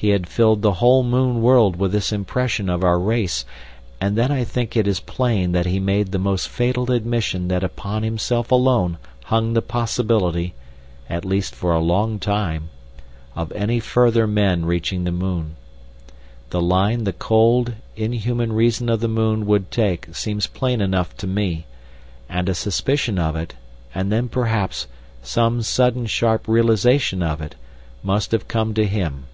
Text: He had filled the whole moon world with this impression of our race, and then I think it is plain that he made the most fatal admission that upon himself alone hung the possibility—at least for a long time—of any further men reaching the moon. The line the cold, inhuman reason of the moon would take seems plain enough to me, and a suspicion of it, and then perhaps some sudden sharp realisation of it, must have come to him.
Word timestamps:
He 0.00 0.10
had 0.10 0.28
filled 0.28 0.62
the 0.62 0.74
whole 0.74 1.02
moon 1.02 1.42
world 1.42 1.74
with 1.74 1.90
this 1.90 2.12
impression 2.12 2.70
of 2.70 2.84
our 2.84 3.00
race, 3.00 3.44
and 4.00 4.16
then 4.16 4.30
I 4.30 4.44
think 4.44 4.76
it 4.76 4.86
is 4.86 5.00
plain 5.00 5.50
that 5.50 5.66
he 5.66 5.80
made 5.80 6.12
the 6.12 6.20
most 6.20 6.48
fatal 6.48 6.92
admission 6.92 7.48
that 7.48 7.64
upon 7.64 8.04
himself 8.04 8.52
alone 8.52 8.98
hung 9.24 9.54
the 9.54 9.60
possibility—at 9.60 11.24
least 11.24 11.52
for 11.52 11.72
a 11.72 11.80
long 11.80 12.20
time—of 12.20 13.50
any 13.50 13.80
further 13.80 14.28
men 14.28 14.64
reaching 14.66 15.02
the 15.02 15.10
moon. 15.10 15.56
The 16.50 16.62
line 16.62 17.02
the 17.02 17.12
cold, 17.12 17.72
inhuman 17.96 18.52
reason 18.52 18.88
of 18.88 19.00
the 19.00 19.08
moon 19.08 19.46
would 19.46 19.72
take 19.72 20.14
seems 20.14 20.46
plain 20.46 20.80
enough 20.80 21.16
to 21.16 21.26
me, 21.26 21.66
and 22.28 22.48
a 22.48 22.54
suspicion 22.54 23.18
of 23.18 23.34
it, 23.34 23.54
and 23.92 24.12
then 24.12 24.28
perhaps 24.28 24.86
some 25.24 25.60
sudden 25.60 26.06
sharp 26.06 26.46
realisation 26.46 27.20
of 27.20 27.40
it, 27.40 27.56
must 28.04 28.30
have 28.30 28.46
come 28.46 28.74
to 28.74 28.86
him. 28.86 29.24